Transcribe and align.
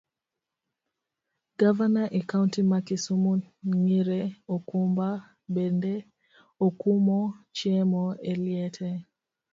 Gavana 1.59 2.03
e 2.19 2.21
kaunti 2.29 2.61
ma 2.69 2.79
kisumu 2.87 3.31
ngire 3.77 4.21
Okumba 4.55 5.07
bende 5.53 5.93
okumo 6.65 7.19
chiemo 7.55 8.03
e 8.31 8.33
liete. 8.43 8.89